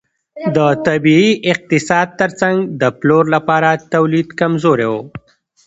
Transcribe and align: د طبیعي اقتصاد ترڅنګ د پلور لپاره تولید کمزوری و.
د 0.55 0.57
طبیعي 0.87 1.31
اقتصاد 1.53 2.07
ترڅنګ 2.19 2.57
د 2.81 2.83
پلور 2.99 3.23
لپاره 3.35 3.69
تولید 3.93 4.27
کمزوری 4.39 4.87
و. 4.91 4.93